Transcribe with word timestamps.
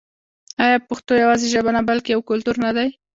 آیا 0.63 0.77
پښتو 0.89 1.11
یوازې 1.23 1.45
ژبه 1.53 1.71
نه 1.77 1.81
بلکې 1.89 2.09
یو 2.11 2.21
کلتور 2.29 2.55
نه 2.65 2.71
دی؟ 2.77 2.87